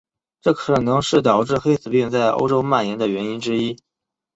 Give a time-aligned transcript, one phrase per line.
[0.41, 3.79] 这可能是导致黑死病在欧洲蔓延的原因之一。